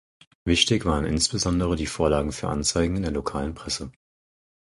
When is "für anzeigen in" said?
2.31-3.03